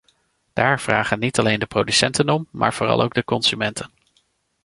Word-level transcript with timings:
Daar 0.53 0.79
vragen 0.81 1.19
niet 1.19 1.39
alleen 1.39 1.59
de 1.59 1.65
producenten 1.65 2.29
om 2.29 2.47
maar 2.51 2.73
vooral 2.73 3.01
ook 3.01 3.13
de 3.13 3.23
consumenten. 3.23 3.91